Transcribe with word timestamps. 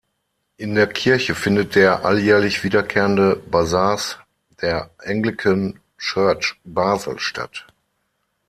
In 0.57 0.73
der 0.73 0.87
Kirche 0.87 1.35
findet 1.35 1.75
der 1.75 2.03
alljährlich 2.05 2.63
wiederkehrende 2.63 3.35
"Basars" 3.35 4.17
der 4.59 4.89
"Anglican 4.97 5.79
Church" 5.99 6.55
Basel 6.63 7.19
statt. 7.19 7.67